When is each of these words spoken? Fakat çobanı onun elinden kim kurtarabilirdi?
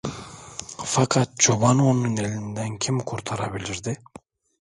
Fakat 0.85 1.39
çobanı 1.39 1.85
onun 1.87 2.17
elinden 2.17 2.77
kim 2.77 2.99
kurtarabilirdi? 2.99 3.97